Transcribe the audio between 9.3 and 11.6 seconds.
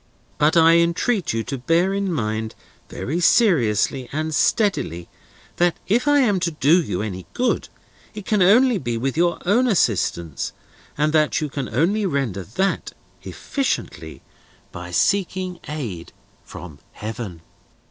own assistance; and that you